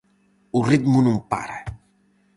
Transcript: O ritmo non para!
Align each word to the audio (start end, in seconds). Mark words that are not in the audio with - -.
O 0.57 0.59
ritmo 0.69 0.99
non 1.07 1.17
para! 1.31 1.57